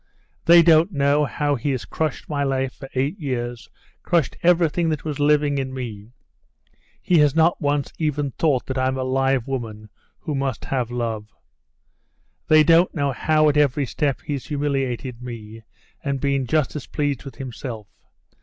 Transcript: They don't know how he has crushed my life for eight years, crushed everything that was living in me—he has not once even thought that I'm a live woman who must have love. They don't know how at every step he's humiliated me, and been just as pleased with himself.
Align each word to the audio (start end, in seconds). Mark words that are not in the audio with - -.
They 0.45 0.63
don't 0.63 0.91
know 0.91 1.25
how 1.25 1.53
he 1.53 1.69
has 1.69 1.85
crushed 1.85 2.27
my 2.27 2.43
life 2.43 2.73
for 2.73 2.89
eight 2.95 3.19
years, 3.19 3.69
crushed 4.01 4.35
everything 4.41 4.89
that 4.89 5.05
was 5.05 5.19
living 5.19 5.59
in 5.59 5.75
me—he 5.75 7.19
has 7.19 7.35
not 7.35 7.61
once 7.61 7.93
even 7.99 8.31
thought 8.31 8.65
that 8.65 8.79
I'm 8.79 8.97
a 8.97 9.03
live 9.03 9.45
woman 9.45 9.89
who 10.21 10.33
must 10.33 10.65
have 10.65 10.89
love. 10.89 11.27
They 12.47 12.63
don't 12.63 12.95
know 12.95 13.11
how 13.11 13.47
at 13.47 13.57
every 13.57 13.85
step 13.85 14.21
he's 14.21 14.47
humiliated 14.47 15.21
me, 15.21 15.61
and 16.03 16.19
been 16.19 16.47
just 16.47 16.75
as 16.75 16.87
pleased 16.87 17.23
with 17.23 17.35
himself. 17.35 17.87